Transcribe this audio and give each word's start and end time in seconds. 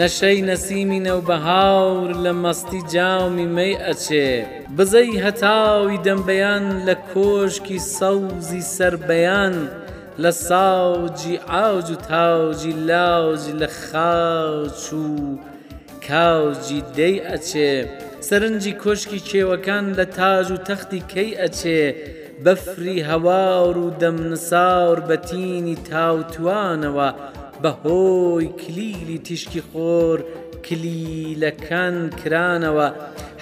نەشەی 0.00 0.38
نەسیمی 0.50 1.00
نەوبەهاور 1.08 2.10
لە 2.24 2.32
مەستی 2.42 2.82
جاومی 2.92 3.48
مەی 3.56 3.74
ئەچێ 3.86 4.28
بزەی 4.76 5.20
هەتاوی 5.24 6.02
دەمبەیان 6.06 6.64
لە 6.86 6.94
کۆشکی 7.10 7.78
سەوزی 7.98 8.62
سربەیان 8.74 9.56
لە 10.22 10.30
ساوجی 10.48 11.36
ئاوج 11.50 11.88
و 11.94 11.96
تاوجی 12.10 12.72
لاوجی 12.88 13.54
لە 13.62 13.68
خاوچ 13.84 14.82
و 15.04 15.10
کاوجی 16.08 16.80
دەی 16.98 17.16
ئەچێ 17.28 17.72
سەرنجی 18.28 18.78
کۆشکی 18.82 19.20
کێوەکان 19.28 19.84
لە 19.98 20.04
تاژ 20.18 20.46
و 20.54 20.62
تەختی 20.68 21.00
کەی 21.12 21.30
ئەچێ 21.40 21.82
بەفری 22.44 22.98
هەواور 23.10 23.74
و 23.82 23.86
دەمنساور 24.00 24.98
بەتینی 25.08 25.76
تاوتوانەوە 25.88 27.10
بە 27.64 27.72
هۆی 27.84 28.46
کلیلی 28.62 29.18
تیشکی 29.26 29.62
خۆر 29.68 30.18
کلیلەکان 30.68 31.96
کرانەوە 32.20 32.88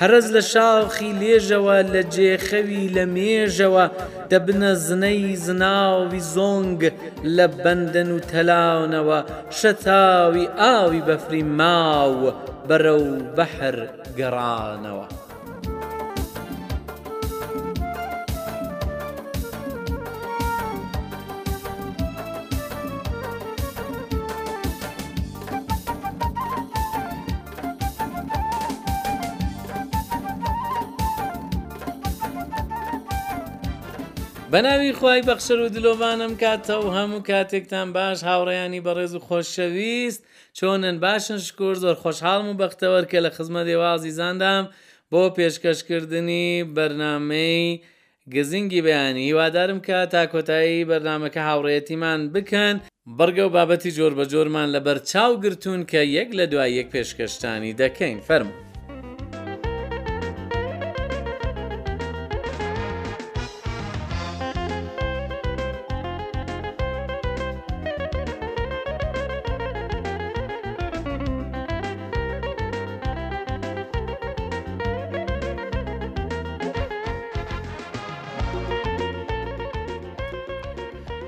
هەرز 0.01 0.27
لە 0.35 0.43
شاوخی 0.53 1.11
لێژەوە 1.21 1.77
لە 1.95 2.03
جێخەوی 2.15 2.85
لە 2.97 3.05
مێژەوە 3.15 3.85
دەبنە 4.31 4.71
زنەی 4.87 5.23
زناوی 5.47 6.21
زۆنگ 6.35 6.81
لە 7.37 7.47
بەندەن 7.63 8.11
و 8.17 8.25
تەلاونەوە 8.31 9.19
شەتاوی 9.59 10.47
ئاوی 10.61 11.05
بەفری 11.09 11.43
ماوە 11.61 12.31
بەرە 12.69 12.95
و 13.07 13.09
بەحر 13.37 13.77
گەڕانەوە. 14.19 15.07
بەناوی 34.53 34.93
خی 35.01 35.19
بەخشەر 35.29 35.59
و 35.65 35.69
دلۆبانم 35.77 36.33
کاتە 36.43 36.75
و 36.85 36.87
هەموو 36.99 37.21
کاتێکتان 37.31 37.89
باش 37.97 38.19
هاوڕێیانی 38.29 38.81
بەڕێز 38.87 39.13
و 39.17 39.21
خۆشەویست 39.29 40.21
چۆنن 40.59 40.97
باشن 41.05 41.39
شکر 41.47 41.75
زۆر 41.83 41.97
خۆشحاڵم 42.03 42.49
و 42.51 42.59
بەختەوەەر 42.63 43.05
کە 43.13 43.19
لە 43.27 43.31
خزمە 43.37 43.63
دێوازی 43.69 44.15
زاندام 44.21 44.65
بۆ 45.13 45.21
پێشکەشکردنی 45.37 46.47
بەرنمەی 46.77 47.81
گزینگی 48.35 48.83
بەیانی 48.87 49.25
هیوادارم 49.29 49.79
کە 49.87 49.97
تا 50.13 50.23
کۆتایی 50.33 50.87
بەرنمەکە 50.91 51.43
هاوڕێتیمان 51.49 52.21
بکەن 52.35 52.77
بەرگە 53.19 53.43
و 53.47 53.51
بابەتی 53.57 53.91
جۆر 53.99 54.13
بە 54.19 54.25
جۆرمان 54.33 54.69
لە 54.75 54.81
بەرچاو 54.87 55.33
گرتوون 55.45 55.83
کە 55.91 56.01
یەک 56.19 56.29
لە 56.39 56.45
دوای 56.53 56.73
یەک 56.81 56.89
پێشکەشتانی 56.95 57.73
دەکەین 57.81 58.19
فەرمو. 58.29 58.72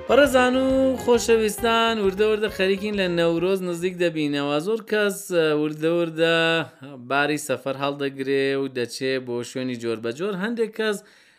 پەرەزان 0.09 0.57
و 0.65 0.67
خۆشەویستان 1.05 1.95
وردەوردە 2.07 2.49
خەریکین 2.57 2.95
لە 3.01 3.07
نەورۆز 3.19 3.61
نزیک 3.69 3.95
دەبینەوە 4.03 4.59
زۆر 4.67 4.81
کەس 4.93 5.19
وردەوردە 5.63 6.37
باری 7.11 7.39
سەفەر 7.49 7.77
هەڵدەگرێ 7.85 8.47
و 8.61 8.65
دەچێ 8.77 9.13
بۆ 9.27 9.37
شوێنی 9.51 9.77
جۆر 9.83 9.99
بەجۆر 10.05 10.35
هەندێک 10.45 10.73
کەس 10.79 10.97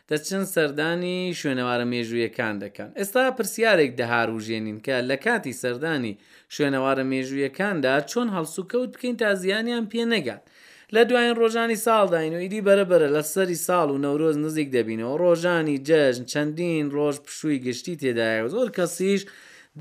دەچن 0.09 0.43
سەردانی 0.55 1.17
شوێنەوارە 1.39 1.85
مێژوویەکان 1.91 2.55
دەکەن. 2.63 2.89
ئێستا 2.99 3.21
پرسیارێک 3.37 3.91
دەهاروژێنین 3.99 4.77
کە 4.85 4.95
لە 5.09 5.15
کاتی 5.25 5.53
سەردانی 5.61 6.13
شوێنەوارە 6.55 7.03
مێژوویەکاندا 7.11 7.93
چۆن 8.11 8.27
هەڵسوکەوت 8.35 8.89
بکەین 8.93 9.15
تا 9.21 9.29
زیانیان 9.41 9.85
پێ 9.91 10.03
نەگات. 10.13 10.43
لە 10.93 11.03
دوایین 11.09 11.35
ڕۆژانی 11.41 11.77
ساڵداین 11.85 12.31
و 12.35 12.39
ئیدی 12.43 12.61
بەرەبرە 12.67 13.09
لە 13.15 13.21
سەری 13.33 13.57
ساڵ 13.67 13.87
و 13.91 14.01
نەورۆز 14.05 14.37
نزیک 14.45 14.67
دەبینەوە 14.75 15.15
ڕۆژانی 15.23 15.81
جەژن 15.87 16.23
چەندین 16.31 16.85
ڕۆژ 16.95 17.15
پشووی 17.25 17.59
گشتی 17.65 17.95
تێدایە 18.01 18.47
زۆر 18.53 18.67
کەسیش 18.77 19.21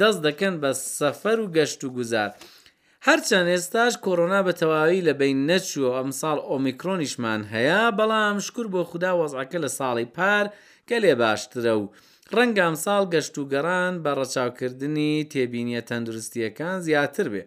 دەست 0.00 0.20
دەکەن 0.26 0.54
بە 0.62 0.70
سەفەر 0.98 1.38
و 1.40 1.46
گەشت 1.56 1.80
و 1.84 1.88
گوزار. 1.96 2.30
هەرچەند 3.06 3.48
ئێستاش 3.52 3.94
کۆرۆنا 4.04 4.40
بە 4.46 4.52
تەواوی 4.60 5.04
لە 5.08 5.12
بین 5.20 5.38
نەچووە 5.50 5.90
ئەمساڵ 5.98 6.38
ئۆمیکرۆنیشمان 6.50 7.40
هەیە 7.54 7.82
بەڵام 7.98 8.36
شکر 8.46 8.66
بۆ 8.72 8.80
خوددا 8.90 9.12
وەزعەکە 9.20 9.58
لە 9.64 9.70
ساڵی 9.78 10.06
پار 10.16 10.44
کە 10.88 10.96
لێ 11.02 11.14
باشترە 11.22 11.74
و 11.80 11.84
ڕەنگام 12.36 12.74
ساڵ 12.84 13.02
گەشت 13.14 13.34
و 13.38 13.48
گەڕان 13.52 13.94
بە 14.04 14.10
ڕەچاوکردنی 14.18 15.14
تێبینیە 15.32 15.82
تەندروستیەکان 15.90 16.76
زیاتر 16.86 17.26
بێ. 17.34 17.44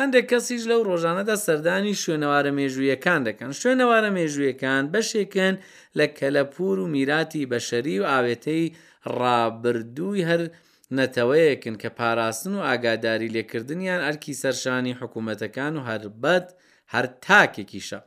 هەندێک 0.00 0.26
کەسیش 0.32 0.62
لەو 0.70 0.80
ڕۆژانەدا 0.88 1.36
سەردانی 1.46 1.98
شوێنەوارە 2.02 2.50
مێژوویەکان 2.58 3.20
دەکەن 3.28 3.50
شوێنەوارە 3.60 4.10
مێژوویەکان 4.16 4.82
بەشێکن 4.92 5.54
لە 5.98 6.06
کەلەپور 6.18 6.76
و 6.80 6.90
میراتی 6.94 7.48
بەشەری 7.52 7.96
و 8.00 8.08
ئاوێتەی 8.12 8.64
ڕابردووی 9.18 10.26
هەر 10.30 10.42
نەتەوەیەکن 10.98 11.74
کە 11.82 11.88
پاراستن 11.98 12.52
و 12.56 12.64
ئاگاداری 12.68 13.32
لێکردنیان 13.36 14.00
ئەرکی 14.06 14.38
سەرشانی 14.42 14.98
حکوومەتەکان 15.00 15.72
و 15.76 15.84
هەربەت 15.88 16.46
هەر 16.94 17.04
تاکێکیشە 17.26 18.00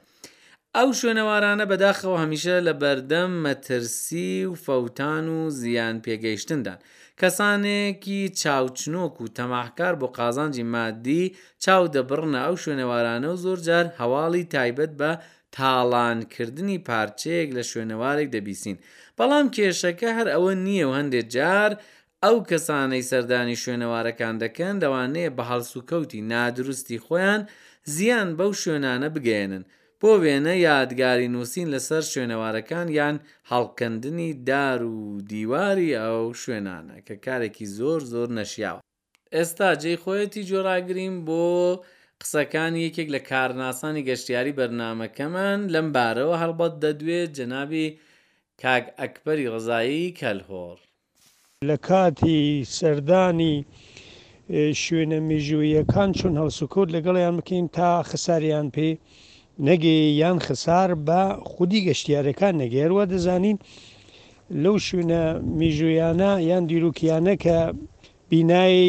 ئەو 0.76 0.90
شوێنەوارانە 1.00 1.66
بەداخەوە 1.72 2.18
هەمیشە 2.24 2.56
لە 2.68 2.74
بەردەم 2.82 3.32
مەترسی 3.46 4.34
و 4.50 4.54
فەوتان 4.66 5.26
و 5.36 5.40
زیان 5.62 5.96
پێگەیشتندان 6.06 6.80
کەسانێکی 7.22 8.22
چاوچنۆک 8.42 9.16
و 9.22 9.32
تەماحکار 9.38 9.94
بۆ 10.02 10.08
قازانجی 10.18 10.66
مادی 10.74 11.26
چاو 11.64 11.84
دەبڕنە 11.96 12.40
ئەو 12.46 12.56
شوێنەوارانە 12.64 13.28
و 13.34 13.38
زۆرجار 13.44 13.86
هەواڵی 14.00 14.48
تایبەت 14.54 14.92
بە 15.00 15.12
تاڵانکردنی 15.56 16.84
پارچەیەک 16.88 17.50
لە 17.58 17.64
شوێنەوارێک 17.72 18.28
دەبیسین 18.36 18.78
بەڵام 19.18 19.46
کێشەکە 19.56 20.10
هەر 20.18 20.28
ئەوە 20.36 20.52
نییە 20.66 20.86
و 20.88 20.96
هەندێک 21.00 21.28
جار، 21.36 21.72
ئەو 22.24 22.38
کەسانەی 22.50 23.08
سەردانی 23.10 23.60
شوێنەوارەکان 23.64 24.36
دەکەن 24.44 24.76
دەوانەیە 24.84 25.36
بە 25.38 25.44
هەڵسوکەوتی 25.52 26.26
نادروستی 26.32 27.02
خۆیان 27.06 27.42
زیان 27.96 28.30
بەو 28.40 28.52
شوێنانە 28.62 29.10
بگەێنن 29.16 29.66
بۆ 30.04 30.12
وێنە 30.24 30.56
یادگاری 30.70 31.28
نووسین 31.36 31.68
لەسەر 31.76 32.04
شوێنەوارەکان 32.12 32.88
یان 33.00 33.16
هەڵکەندنی 33.52 34.30
دار 34.50 34.80
و 34.98 35.00
دیواری 35.32 35.92
ئەو 36.02 36.22
شوێنانە 36.42 36.96
کە 37.08 37.16
کارێکی 37.26 37.66
زۆر 37.78 38.00
زۆر 38.14 38.28
نەشیاوە. 38.40 38.82
ئێستا 39.36 39.70
جێی 39.82 40.02
خۆیەتی 40.04 40.48
جۆراگرین 40.50 41.16
بۆ 41.28 41.44
قسەکان 42.22 42.74
یەکێک 42.86 43.10
لە 43.16 43.22
کارناسانی 43.30 44.06
گەشتیاری 44.10 44.56
بەرنمەکەمان 44.60 45.60
لەم 45.74 45.88
بارەوە 45.96 46.36
هەڵبەت 46.44 46.74
دەدوێت 46.84 47.30
جەنابی 47.38 47.88
کاک 48.62 48.86
ئەکبەری 49.00 49.50
ڕزایی 49.54 50.16
کەلهۆر. 50.20 50.78
لە 51.70 51.78
کاتی 51.88 52.42
سەردانی 52.78 53.56
شوێنە 54.84 55.20
میژویەکان 55.30 56.10
چون 56.20 56.34
هەڵسوکوت 56.42 56.88
لەگەڵیان 56.96 57.36
بکەین 57.40 57.66
تا 57.78 57.90
خساریان 58.10 58.68
پێی 58.76 58.94
نەگێ 59.70 59.98
یان 60.22 60.38
خسار 60.46 60.90
بە 61.08 61.22
خودی 61.52 61.82
گەشتیارەکان 61.88 62.54
نەگەێروە 62.64 63.04
دەزانین 63.14 63.58
لەو 64.64 64.76
شوێنە 64.86 65.24
میژویانە 65.60 66.32
یان 66.50 66.64
دیرروکیانە 66.70 67.34
کە 67.44 67.60
بینایی 68.30 68.88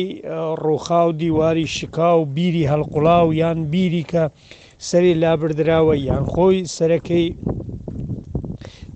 ڕۆخا 0.62 1.00
و 1.08 1.12
دیواری 1.22 1.66
شکا 1.76 2.10
و 2.20 2.24
بیری 2.36 2.68
هەڵقوڵاو 2.72 3.26
یان 3.42 3.58
بیری 3.72 4.04
کە 4.12 4.24
سەری 4.88 5.14
لابردراوە 5.22 5.94
یان 6.08 6.24
خۆی 6.32 6.58
سەرەکەی 6.76 7.26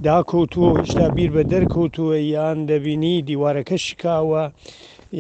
داکەوتووە 0.07 0.71
هشتا 0.81 1.07
بیر 1.17 1.31
بە 1.37 1.43
دەرکەوتووە 1.53 2.17
یان 2.37 2.59
دەبینی 2.71 3.15
دیوارەکە 3.29 3.77
شکاوە 3.87 4.45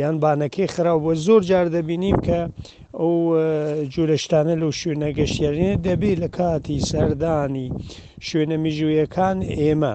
یان 0.00 0.16
بانەکەی 0.22 0.72
خراوە 0.74 1.12
زۆر 1.26 1.42
جار 1.50 1.66
دەبینیم 1.76 2.16
کە 2.26 2.40
ئەو 3.00 3.14
جوولەشتانە 3.92 4.54
لەو 4.60 4.70
شوێنە 4.80 5.08
گەشتێنێ 5.18 5.70
دەبێت 5.86 6.18
لە 6.24 6.28
کاتی 6.36 6.78
سەردانی 6.90 7.68
شوێنە 8.28 8.56
میژویەکان 8.64 9.38
ئێمە 9.60 9.94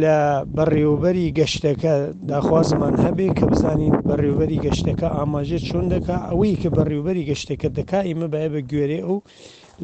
لە 0.00 0.18
بەڕێوبەری 0.56 1.26
گەشتەکە 1.38 1.92
داخوازمان 2.30 2.94
هەبێ 3.04 3.28
کە 3.38 3.44
بزانین 3.50 3.94
بەڕێوبەری 4.08 4.58
گەشتەکە 4.64 5.08
ئاماژێت 5.16 5.62
چۆن 5.68 5.86
دەکا 5.94 6.16
ئەوەی 6.30 6.58
کە 6.62 6.68
بەڕێوبەری 6.76 7.26
گەشتەکە 7.30 7.68
دەکا 7.78 8.00
ئێمە 8.08 8.26
باە 8.32 8.48
بە 8.52 8.60
گوێرێ 8.70 9.00
ئەو 9.06 9.16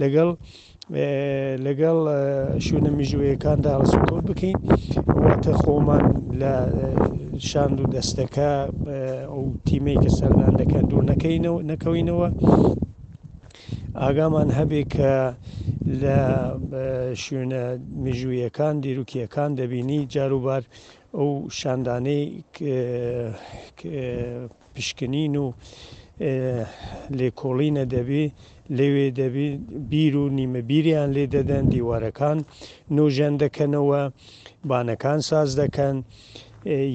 لەگەڵ 0.00 0.30
لەگەڵ 1.66 1.98
شوونە 2.64 2.90
میژوەکاندا 2.98 3.70
هەڵسوکۆ 3.76 4.16
بکەین 4.28 4.56
واتە 5.24 5.52
خۆمان 5.62 6.04
لە 6.40 6.52
شاند 7.50 7.78
و 7.80 7.84
دەستەکە 7.96 8.50
ئەو 9.32 9.44
تیمەی 9.66 9.96
کە 10.02 10.10
سەردان 10.18 10.54
دەکەن 10.62 10.84
دوور 10.90 11.04
نەکەینەوە 11.12 11.58
نەکەوینەوە 11.72 12.28
ئاگامان 14.02 14.48
هەبێ 14.58 14.82
کە 14.94 15.12
لە 16.02 16.18
شوێنە 17.22 17.62
مژویەکان 18.04 18.74
دیروکیەکان 18.84 19.50
دەبینی 19.60 20.00
جاروبار 20.14 20.62
ئەو 21.16 21.30
شاندانەی 21.58 22.24
پشکنین 24.74 25.34
و 25.44 25.46
لێکۆڵینە 27.18 27.84
دەبێ 27.94 28.24
لەوێ 28.78 29.06
دەبێ 29.20 29.46
بیر 29.90 30.14
و 30.22 30.24
نیمە 30.38 30.60
بیریان 30.70 31.10
لێ 31.16 31.24
دەدەن 31.36 31.64
دیوارەکان 31.72 32.38
نوژەن 32.96 33.34
دەکەنەوە 33.42 34.02
بانەکان 34.68 35.20
ساز 35.30 35.50
دەکەن 35.62 35.96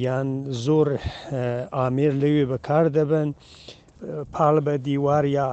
یان 0.06 0.28
زۆر 0.66 0.88
ئامێر 1.78 2.14
لەوێ 2.22 2.44
بەکار 2.52 2.86
دەبن 2.98 3.30
پاڵ 4.34 4.56
بە 4.66 4.74
دیوار 4.88 5.24
یا 5.38 5.46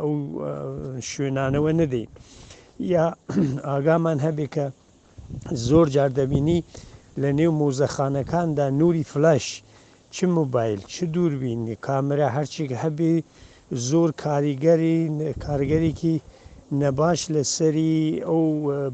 ئەو 0.00 0.12
شوێنانەوە 1.10 1.72
نەدەین 1.80 2.10
یا 2.92 3.06
ئاگامان 3.68 4.18
هەبێ 4.26 4.46
کە 4.54 4.66
زۆر 5.68 5.86
جار 5.94 6.10
دەبینی 6.18 6.60
لە 7.22 7.30
نێو 7.38 7.52
مۆزەخانەکاندا 7.60 8.66
نوری 8.80 9.04
فلش 9.12 9.46
چ 10.14 10.18
موبایل 10.38 10.80
چ 10.92 10.96
دووربینی 11.14 11.74
کامرە 11.86 12.28
هەرچێک 12.36 12.70
هەبێ 12.82 13.12
زۆر 13.88 14.10
کاریگەری 14.24 14.98
کارگەرێکی 15.44 16.16
نەباش 16.82 17.20
لە 17.34 17.42
سەری 17.56 17.96
ئەو 18.28 18.42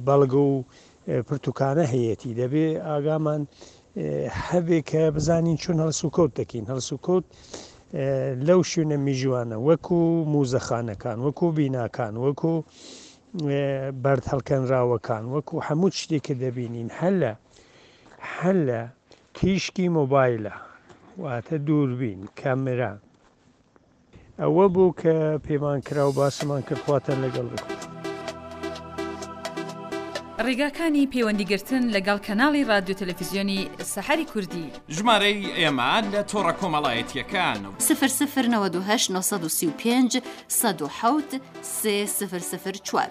بەڵگە 0.06 0.42
و 0.52 0.54
پرتوکانە 1.28 1.84
هەیەی 1.92 2.34
دەبێ 2.40 2.66
ئاگامان 2.88 3.42
هەبێ 3.96 4.80
کە 4.90 5.10
بزانین 5.16 5.56
چون 5.56 5.76
هەلس 5.80 6.04
و 6.04 6.08
کەوت 6.16 6.32
دەکەین 6.40 6.64
هەلس 6.70 6.88
و 6.92 6.96
کەوت 7.06 7.24
لەو 8.48 8.60
شوێنە 8.70 8.98
میژوانە 9.06 9.56
وەکو 9.68 10.00
موزەخانەکان 10.32 11.18
وەکو 11.24 11.46
بیناکان 11.56 12.14
وەکو 12.24 12.54
بەرد 14.04 14.24
هەڵکەنراوەکان 14.32 15.22
وەکو 15.34 15.56
هەموو 15.68 15.88
شتێککە 16.00 16.34
دەبینین 16.42 16.88
هەلە 17.00 17.32
هەلە 18.40 18.80
تیشکی 19.34 19.86
مۆبایلە 19.98 20.54
واتە 21.22 21.56
دووربین 21.66 22.20
کامرا 22.40 22.92
ئەوە 24.42 24.66
بوو 24.74 24.94
کە 25.00 25.14
پێمان 25.46 25.78
کرا 25.86 26.04
و 26.08 26.12
باسمان 26.12 26.62
کردخواتە 26.68 27.12
لەگەڵ 27.22 27.46
بکە 27.52 27.95
ڕێگاکانی 30.44 31.08
پەیوەندیگرتن 31.12 31.82
لەگەڵ 31.96 32.18
کەناڵی 32.26 32.66
رادیو 32.70 32.94
تەلەفیزیۆنی 33.00 33.60
سەحری 33.92 34.24
کوردی 34.32 34.66
ژمارەی 34.96 35.50
ئێمان 35.60 36.04
لە 36.14 36.20
تۆڕە 36.30 36.52
کۆمەڵایەتیەکان 36.60 37.60
و 37.70 37.72
سفر 37.88 38.10
سفر 38.20 38.44
1995 38.44 40.16
1970 40.46 41.40
سفر 42.20 42.38
سفر 42.52 42.72
4. 42.86 43.10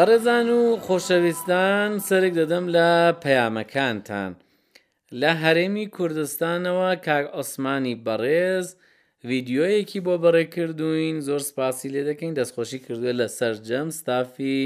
بەڕێزان 0.00 0.48
و 0.58 0.60
خۆشەویستان 0.86 1.90
سەرێک 2.08 2.34
دەدەم 2.40 2.64
لە 2.76 2.90
پەیامەکانتان 3.24 4.30
لە 5.20 5.30
هەرێمی 5.42 5.86
کوردستانەوە 5.96 6.90
کاک 7.06 7.24
ئۆسمانی 7.36 7.94
بەڕێز 8.06 8.66
ویددیوەیەکی 9.28 10.00
بۆ 10.06 10.14
بەڕێکردوین 10.24 11.16
زۆر 11.28 11.40
سپاسی 11.50 11.88
لێ 11.94 12.02
دەکەین 12.10 12.32
دەستخۆشی 12.40 12.80
کردووە 12.86 13.12
لە 13.20 13.26
سەررجەم 13.38 13.88
ستافی 13.98 14.58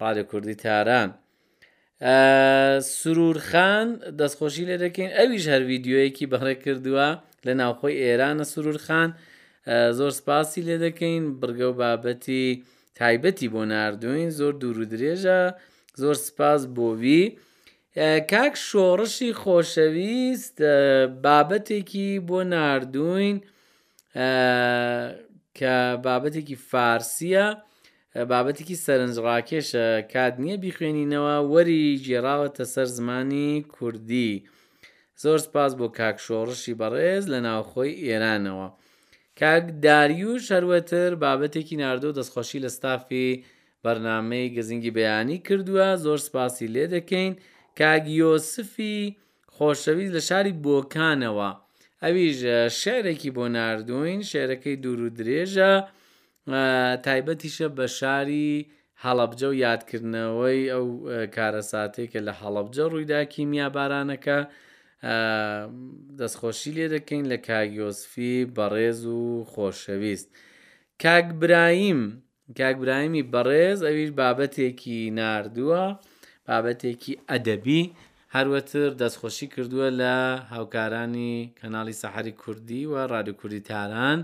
ڕادە 0.00 0.24
کوردی 0.30 0.56
تاران 0.64 1.08
سرورخان 2.98 3.88
دەستخۆشی 4.20 4.64
لێ 4.68 4.76
دەکەین 4.84 5.10
ئەویش 5.18 5.44
هەر 5.52 5.62
ویددیوەیەکی 5.70 6.26
بەڕێ 6.32 6.54
کردووە 6.64 7.08
لە 7.46 7.52
ناوخۆی 7.60 8.00
ئێرانە 8.04 8.44
سرورخان 8.52 9.10
زۆر 9.98 10.12
سپاسی 10.20 10.60
لێ 10.68 10.76
دەکەین 10.84 11.22
بگە 11.42 11.68
و 11.70 11.72
بابەتی 11.80 12.48
تایبەتی 12.98 13.48
بۆ 13.54 13.62
نردوین 13.72 14.30
زۆر 14.38 14.54
دوور 14.60 14.78
و 14.78 14.84
درێژە 14.92 15.40
زۆر 16.00 16.16
سپاس 16.26 16.60
بۆوی 16.76 17.22
کاک 18.32 18.54
شۆڕشی 18.68 19.30
خۆشەویست 19.40 20.56
بابەتێکی 21.24 22.08
بۆ 22.28 22.38
نردوین 22.52 23.36
کە 25.58 25.74
بابەتێکی 26.06 26.56
فارسیە 26.70 27.46
بابەتێکی 28.30 28.76
سەرنجڕاکێشە 28.84 29.86
کات 30.12 30.34
نییە 30.42 30.56
بیخوێنینەوە 30.64 31.36
وەری 31.52 31.98
جێراوەتە 32.06 32.64
سەر 32.74 32.86
زمانی 32.96 33.50
کوردی 33.74 34.32
زۆر 35.22 35.38
سپاس 35.46 35.72
بۆ 35.78 35.86
کاک 35.98 36.16
شۆڕشی 36.26 36.78
بەڕێز 36.80 37.24
لە 37.32 37.38
ناوخۆی 37.46 37.92
ئێرانەوە. 38.08 38.68
کاک 39.40 39.64
داریوش 39.84 40.44
هەروەتر 40.54 41.10
بابەتێکی 41.24 41.76
نردۆ 41.82 42.10
دەستخۆشی 42.18 42.60
لە 42.64 42.70
ستافی 42.76 43.28
بەرنمەی 43.84 44.52
گزنگی 44.56 44.94
بەیانی 44.96 45.38
کردووە 45.46 45.86
زۆر 46.04 46.18
سپاسی 46.26 46.66
لێ 46.74 46.84
دەکەین 46.94 47.32
کاگیۆسفی 47.80 48.98
خۆشەویست 49.54 50.12
لە 50.16 50.20
شاری 50.28 50.52
بۆکانەوە 50.64 51.50
ئەویش 52.02 52.36
شعرێکی 52.82 53.30
بۆ 53.36 53.44
نردوین 53.56 54.20
شعرەکەی 54.30 54.80
دوور 54.82 55.00
و 55.06 55.10
درێژە 55.18 55.72
تایبەتیشە 57.06 57.68
بە 57.76 57.86
شاری 57.98 58.50
هەڵەبجە 59.04 59.48
و 59.50 59.54
یادکردنەوەی 59.66 60.60
ئەو 60.74 60.84
کارە 61.36 61.62
ساتێکە 61.72 62.20
لە 62.26 62.32
هەڵەبجە 62.40 62.84
ڕوویدا 62.92 63.20
کیمیا 63.32 63.68
بارانەکە 63.76 64.38
دەستخۆشی 66.20 66.72
لێ 66.76 66.86
دەکەین 66.94 67.24
لە 67.32 67.38
کاگیۆسفی 67.48 68.36
بەڕێز 68.56 69.00
و 69.06 69.22
خۆشەویست 69.52 70.28
کاکبرایم 71.02 72.00
کاکبرایمی 72.58 73.22
بەڕێز 73.34 73.78
ئەویش 73.86 74.10
بابەتێکی 74.20 74.98
نردووە 75.18 75.82
بابەتێکی 76.48 77.12
ئەدەبی 77.30 77.82
هەروەتر 78.34 78.88
دەستخۆشی 79.02 79.46
کردووە 79.54 79.88
لە 80.00 80.16
هاوکارانی 80.54 81.34
کەناڵی 81.58 81.98
سەحری 82.02 82.32
کوردی 82.42 82.82
و 82.92 82.94
ڕادیو 83.12 83.38
کوردی 83.40 83.62
تاران 83.70 84.18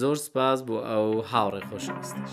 زۆر 0.00 0.16
سپاس 0.26 0.58
بۆ 0.66 0.76
ئەو 0.88 1.08
هاوڕێ 1.30 1.62
خۆشەویستش. 1.68 2.32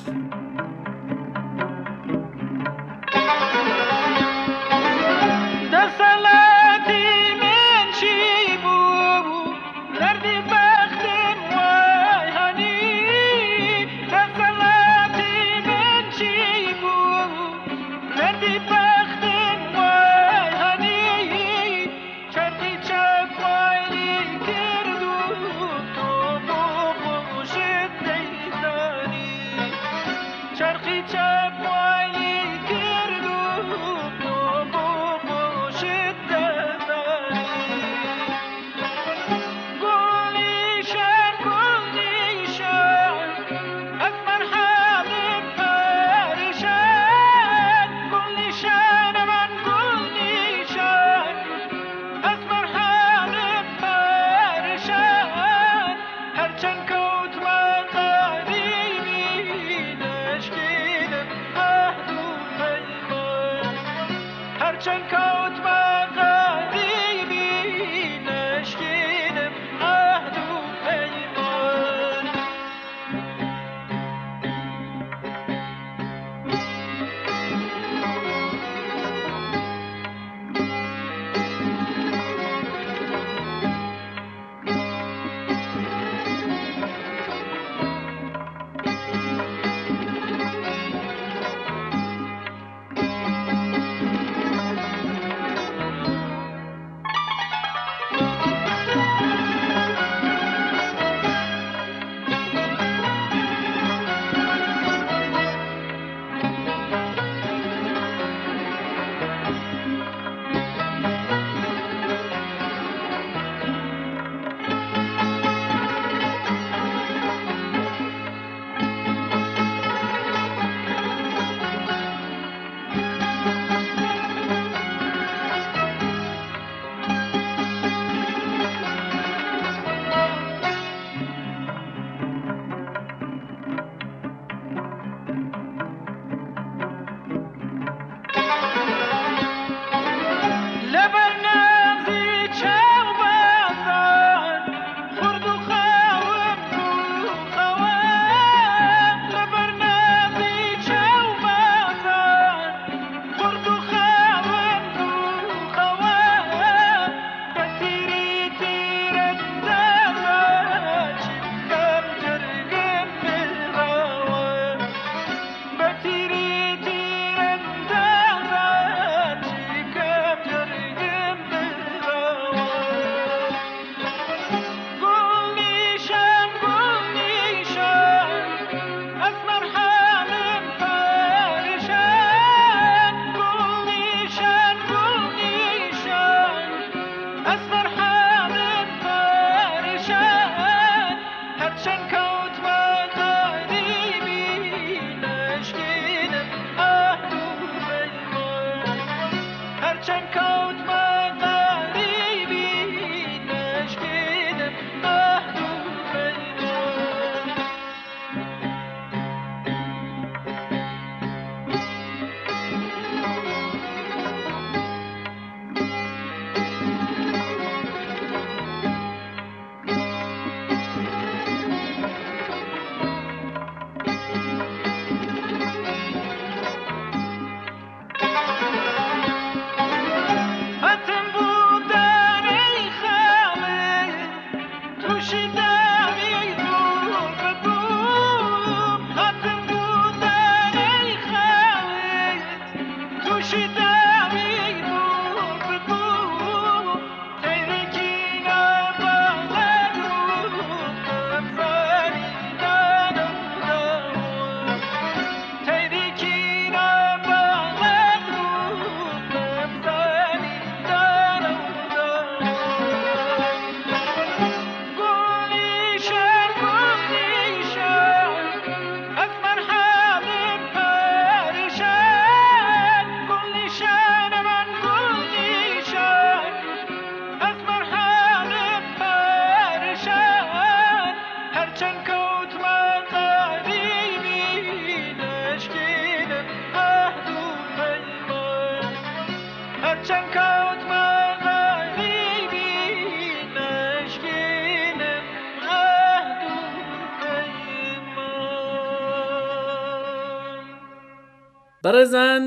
بەڕێزان 301.88 302.44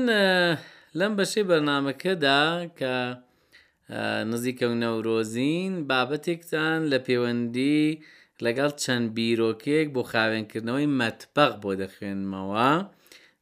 لەم 0.99 1.11
بەشەی 1.19 1.45
بەرنمەکەدا 1.49 2.41
کە 2.79 2.95
نزیکە 4.31 4.65
و 4.71 4.75
نەورۆزین 4.83 5.73
بابەتێکتان 5.89 6.79
لە 6.91 6.97
پەیوەندی 7.05 7.85
لەگەڵ 8.45 8.71
چەند 8.83 9.07
بیرۆکێک 9.17 9.87
بۆ 9.95 10.01
خاوێنکردنەوەی 10.11 10.89
مەتبەق 10.99 11.53
بۆ 11.63 11.71
دەخوێنمەوە 11.81 12.71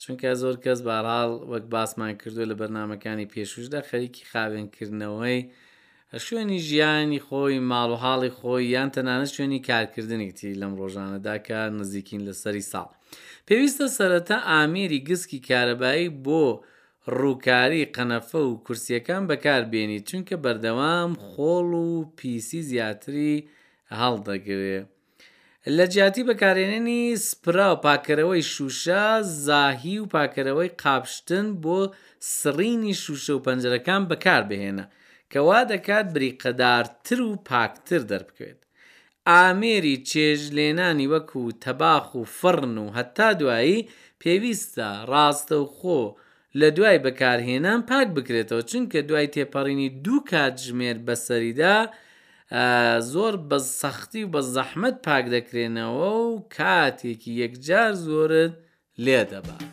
چونکە 0.02 0.28
زۆر 0.42 0.56
کەس 0.64 0.80
باراڵ 0.90 1.32
وەک 1.52 1.66
باسمان 1.74 2.12
کردو 2.22 2.44
لە 2.52 2.56
بەرنمەکانی 2.60 3.28
پێشوشدا 3.34 3.80
خەریکی 3.90 4.24
خاوێنکردنەوەی 4.32 5.40
شوێنی 6.26 6.60
ژیانی 6.68 7.20
خۆی 7.28 7.56
ماڵوهاڵی 7.72 8.32
خۆی 8.40 8.64
یان 8.76 8.90
تەنانە 8.96 9.28
شوێنی 9.36 9.60
کارکردنێکتی 9.70 10.58
لەم 10.62 10.72
ڕۆژانەداکە 10.82 11.60
نزیکین 11.80 12.22
لە 12.28 12.34
سەری 12.44 12.66
ساڵ. 12.74 12.88
پێویستە 13.48 13.86
سەرەتا 13.98 14.38
ئامێری 14.52 15.04
گسکی 15.10 15.44
کارەبایی 15.50 16.16
بۆ 16.26 16.44
ڕووکاری 17.20 17.90
قەنەفە 17.96 18.42
و 18.48 18.60
کورسیەکان 18.66 19.22
بەکاربیێنی 19.30 20.04
چونکە 20.08 20.36
بەردەوام 20.44 21.12
خۆڵ 21.30 21.70
و 21.90 21.94
پیسی 22.18 22.62
زیاتری 22.70 23.34
هەڵدەگرێ. 24.00 24.78
لە 25.78 25.86
جیاتی 25.94 26.24
بەکارێنێنی 26.30 27.04
سپرا 27.28 27.68
و 27.74 27.82
پاکەرەوەی 27.86 28.46
شوشە 28.54 29.04
زاهی 29.46 29.98
و 30.02 30.10
پاکەرەوەی 30.14 30.74
قاپشتن 30.84 31.48
بۆ 31.64 31.80
سڕینی 32.40 32.94
شوشە 33.04 33.34
و 33.36 33.44
پەنجەکان 33.46 34.02
بەکار 34.12 34.44
بهێنە 34.50 34.86
کەوا 35.32 35.60
دەکات 35.72 36.06
بریقەدارتر 36.16 37.20
و 37.28 37.32
پاکتر 37.50 38.02
دەربکەوێت 38.12 38.59
ئامێری 39.30 39.96
چێژلێنانی 40.10 41.10
وەکو 41.14 41.44
تەباخ 41.64 42.06
و 42.16 42.22
فڕن 42.40 42.76
و 42.84 42.88
هەتا 42.98 43.30
دوایی 43.42 43.88
پێویستە 44.22 44.88
ڕاستە 45.12 45.56
و 45.62 45.66
خۆ 45.76 46.02
لە 46.60 46.68
دوای 46.78 46.98
بەکارهێنان 47.06 47.80
پاک 47.90 48.08
بکرێتەوە 48.18 48.62
چونکە 48.70 48.98
دوای 49.10 49.28
تێپەڕینی 49.36 49.90
دوو 50.06 50.26
کاتژمێر 50.32 50.98
بەسەریدا 51.08 51.76
زۆر 53.12 53.34
بە 53.50 53.60
سەختی 53.82 54.24
و 54.26 54.32
بە 54.34 54.42
زەحمت 54.56 54.96
پاک 55.08 55.26
دەکرێنەوە 55.36 56.08
و 56.26 56.30
کاتێکی 56.58 57.32
یەکجار 57.44 57.92
زۆرت 58.06 58.54
لێ 59.06 59.22
دەبات. 59.32 59.69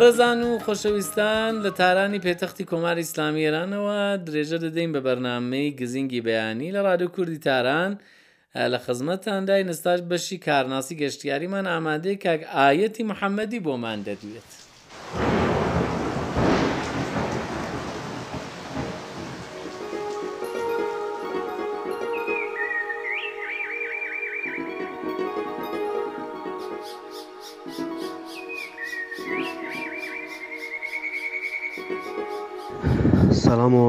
بەڕێزان 0.00 0.40
و 0.48 0.52
خۆشەویستان 0.66 1.52
لە 1.64 1.70
تارانی 1.80 2.22
پێتەختی 2.26 2.68
کۆماری 2.70 3.04
ئسلامی 3.06 3.44
ئێرانەوە 3.46 4.00
درێژە 4.26 4.58
دەدەین 4.64 4.90
بە 4.94 5.00
بەرنمەی 5.06 5.74
گزینگی 5.80 6.24
بەیانی 6.26 6.74
لە 6.76 6.80
ڕادو 6.86 7.12
کوردی 7.14 7.40
تاران 7.46 7.92
لە 8.72 8.78
خزمەتاندای 8.84 9.64
نستاش 9.70 10.00
بەشی 10.10 10.38
کارناسی 10.46 10.98
گەشتیاریمان 11.02 11.66
ئامادەی 11.72 12.16
کاک 12.24 12.40
ئاەتی 12.54 13.04
محەممەدی 13.10 13.62
بۆمان 13.66 13.98
دەدوێت. 14.08 14.50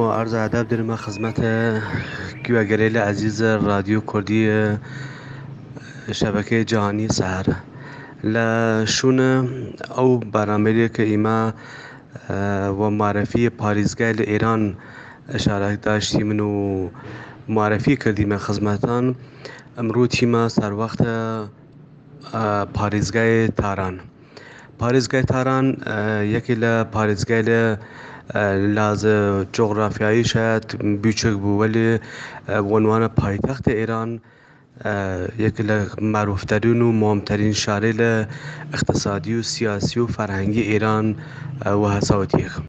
سلام 0.10 0.18
و 0.18 0.22
عرض 0.22 0.34
ادب 0.34 0.68
در 0.68 0.82
ما 0.82 0.96
خدمت 0.96 1.38
گوگلی 2.48 2.98
عزیز 2.98 3.42
رادیو 3.42 4.02
کردی 4.02 4.78
شبکه 6.12 6.66
جهانی 6.66 7.08
سهر 7.14 7.46
لە 8.26 8.48
شوونە 8.96 9.32
ئەو 9.96 10.10
بارامەرێکە 10.34 11.00
ئیما 11.00 11.54
وە 12.80 12.88
معرەفی 13.00 13.50
پارێزگای 13.62 14.14
لە 14.20 14.26
ئێران 14.32 14.76
شارەداشتی 15.44 16.24
من 16.26 16.40
و 16.40 16.90
معرەفی 17.50 17.94
کردیمە 18.04 18.38
خزمەتان 18.46 19.16
ئەمڕوو 19.78 20.08
تیمە 20.16 20.44
سەروەختە 20.58 21.14
پارێزگای 22.78 23.48
تاران. 23.62 24.00
پارێزگای 24.80 25.24
تاران 25.28 25.66
یەکی 26.36 26.56
لە 26.64 26.84
پارێزگای 26.94 27.42
لە 27.50 27.78
لازە 28.78 29.16
جۆغرافیایی 29.58 30.24
شاید 30.32 30.66
بیچێک 31.04 31.36
بوو 31.42 31.60
وەێ 31.62 31.92
وەنوانە 32.72 33.10
پایتەختی 33.20 33.78
ئێران، 33.80 34.10
یەک 35.46 35.56
لە 35.68 35.78
مەرۆفتەرین 36.14 36.80
و 36.86 36.90
مۆمتەرین 37.02 37.56
شارەی 37.64 37.96
لە 38.02 38.12
اقتصادی 38.76 39.34
و 39.40 39.42
سیاسی 39.54 39.98
و 40.02 40.12
فەرهەنگی 40.16 40.68
ئێران 40.72 41.08
وە 41.82 41.88
هەساوتیەکەم. 41.96 42.66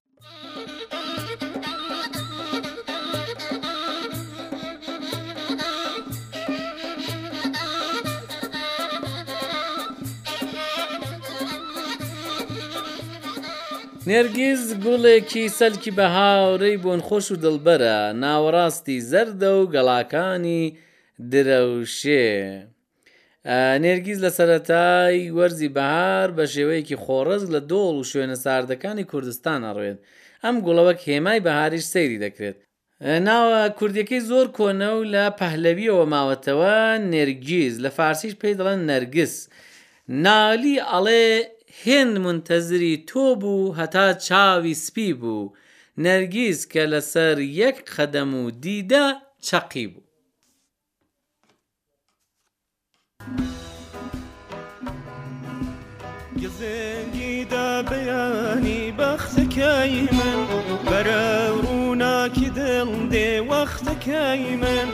نێرگیز 14.10 14.60
گوڵێکی 14.84 15.44
سەلکی 15.58 15.92
بەهاورەی 15.98 16.80
بۆن 16.84 17.00
خۆش 17.08 17.26
و 17.32 17.36
دڵبەرە 17.44 17.98
ناوەڕاستی 18.22 18.98
زەردە 19.10 19.50
و 19.58 19.62
گەڵاکانی 19.74 20.62
درەوشێ. 21.32 22.24
نێرگیز 23.82 24.18
لە 24.26 24.30
سەتای 24.38 25.18
وەرزی 25.38 25.70
بەهار 25.76 26.28
بە 26.36 26.44
شێوەیەکی 26.54 26.96
خۆڕز 27.04 27.42
لە 27.54 27.60
دۆڵ 27.70 27.94
و 27.98 28.08
شوێنە 28.10 28.36
ساردەکانی 28.44 29.08
کوردستان 29.10 29.60
ئەڕوێت. 29.66 29.98
ئەم 30.44 30.56
گوڵەوەک 30.64 31.00
هێمای 31.08 31.40
بەهاریش 31.46 31.84
سەیری 31.92 32.18
دەکرێت. 32.24 32.58
ناوە 33.28 33.60
کوردیەکەی 33.78 34.22
زۆر 34.30 34.46
کۆنە 34.56 34.90
و 34.96 35.02
لە 35.14 35.24
پەهلەویەوە 35.40 36.04
ماوەتەوە 36.14 36.78
نێرگیز 37.12 37.74
لە 37.84 37.90
فارسیش 37.96 38.34
پێی 38.40 38.54
دەڵێن 38.58 38.80
نەرگس. 38.90 39.34
نالی 40.24 40.76
ئەڵێ 40.90 41.22
هێند 41.84 42.16
منتەزری 42.24 42.94
تۆ 43.08 43.24
بوو 43.40 43.74
هەتا 43.78 44.06
چاوی 44.26 44.74
سپی 44.84 45.12
بوو 45.20 45.52
نەرگیز 46.04 46.58
کە 46.72 46.82
لەسەر 46.92 47.36
یەک 47.60 47.78
خەدەم 47.94 48.30
و 48.40 48.44
دیدە 48.64 49.06
چەقی 49.46 49.86
بوو 49.92 50.04
گزێنگیدا 56.42 57.68
بەیانی 57.88 58.82
بەختەکەی 58.98 59.96
من 60.18 60.40
بەرە 60.90 61.28
ڕووناکی 61.64 62.48
دڵ 62.58 62.90
دێ 63.12 63.30
وەختەکەی 63.50 64.44
من 64.62 64.88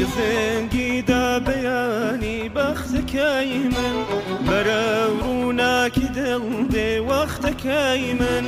گزێنگیدا 0.00 1.26
بەیانی 1.46 2.38
بەختەکەی 2.56 3.50
من 3.74 3.96
بەرە 4.48 4.86
ڕوو 5.20 5.37
دڵ 6.28 6.42
دێوەختەکەی 6.74 8.04
من 8.20 8.44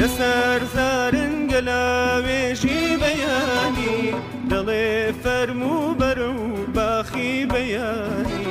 لەسەر 0.00 0.60
زارن 0.74 1.34
گەلاوێژی 1.52 2.82
بەیانی 3.02 4.00
دڵێ 4.50 4.90
فەرمو 5.22 5.78
بەر 6.00 6.18
و 6.34 6.36
باخی 6.76 7.34
بەیانی 7.52 8.46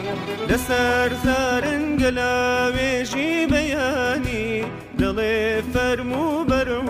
لەسەر 0.49 1.09
زارن 1.25 1.83
گەلاوێژی 2.01 3.31
بەیانی 3.53 4.49
دڵێ 5.01 5.39
فەرمو 5.73 6.25
بەر 6.49 6.69
و 6.85 6.89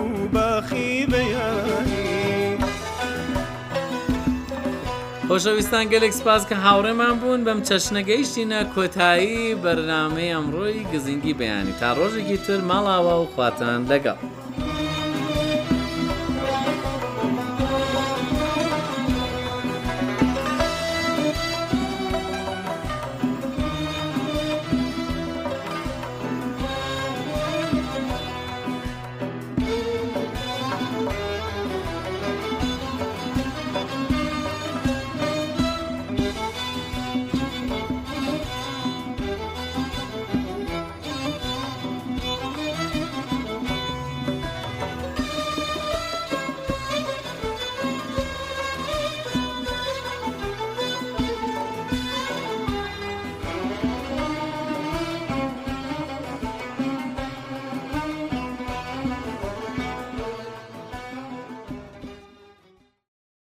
خۆشەویستان 5.34 5.84
گەلێک 5.92 6.12
سپاس 6.20 6.42
کە 6.48 6.56
هاوڕێمان 6.64 7.14
بوون 7.20 7.40
بەم 7.46 7.60
چەشنەگەیشتینە 7.68 8.60
کۆتایی 8.74 9.56
بەرنمەی 9.62 10.32
ئەمڕۆی 10.34 10.86
گزینگی 10.92 11.36
بەیانی 11.40 11.78
تا 11.80 11.88
ڕۆژێکی 11.98 12.38
تر 12.44 12.60
ماڵاوا 12.68 13.14
و 13.20 13.30
خواتان 13.34 13.80
لەگەڵ. 13.90 14.18